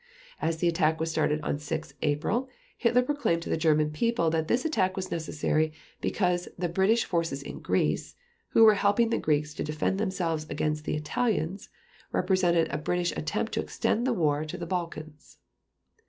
[0.41, 4.47] As the attack was starting on 6 April, Hitler proclaimed to the German people that
[4.47, 8.15] this attack was necessary because the British forces in Greece
[8.49, 11.69] (who were helping the Greeks to defend themselves against the Italians)
[12.11, 15.37] represented a British attempt to extend the war to the Balkans.